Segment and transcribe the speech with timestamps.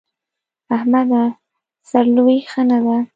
[0.75, 1.23] احمده!
[1.89, 2.97] سر لويي ښه نه ده.